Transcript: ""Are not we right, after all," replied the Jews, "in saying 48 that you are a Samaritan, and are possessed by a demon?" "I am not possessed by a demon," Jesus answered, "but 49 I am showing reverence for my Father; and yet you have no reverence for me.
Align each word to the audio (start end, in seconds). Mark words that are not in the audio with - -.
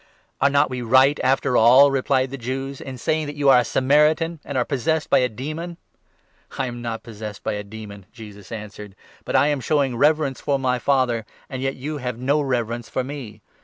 ""Are 0.41 0.49
not 0.49 0.71
we 0.71 0.81
right, 0.81 1.19
after 1.23 1.55
all," 1.55 1.91
replied 1.91 2.31
the 2.31 2.37
Jews, 2.39 2.81
"in 2.81 2.97
saying 2.97 3.25
48 3.25 3.25
that 3.31 3.37
you 3.37 3.49
are 3.49 3.59
a 3.59 3.63
Samaritan, 3.63 4.39
and 4.43 4.57
are 4.57 4.65
possessed 4.65 5.11
by 5.11 5.19
a 5.19 5.29
demon?" 5.29 5.77
"I 6.57 6.65
am 6.65 6.81
not 6.81 7.03
possessed 7.03 7.43
by 7.43 7.53
a 7.53 7.63
demon," 7.63 8.07
Jesus 8.11 8.51
answered, 8.51 8.95
"but 9.25 9.35
49 9.35 9.43
I 9.47 9.51
am 9.51 9.59
showing 9.59 9.95
reverence 9.95 10.41
for 10.41 10.57
my 10.57 10.79
Father; 10.79 11.23
and 11.51 11.61
yet 11.61 11.75
you 11.75 11.97
have 11.99 12.17
no 12.17 12.41
reverence 12.41 12.89
for 12.89 13.03
me. 13.03 13.41